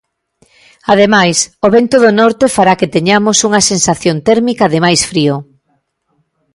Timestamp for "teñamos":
2.95-3.37